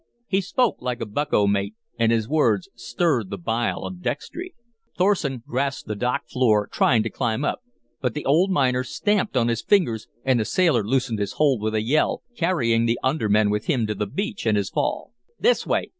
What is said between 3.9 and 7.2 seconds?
Dextry. Thorsen grasped the dock floor, trying to